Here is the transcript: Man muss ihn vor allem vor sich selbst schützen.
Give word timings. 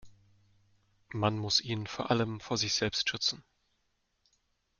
Man 1.13 1.37
muss 1.37 1.61
ihn 1.61 1.85
vor 1.85 2.09
allem 2.09 2.39
vor 2.39 2.57
sich 2.57 2.73
selbst 2.73 3.07
schützen. 3.07 3.43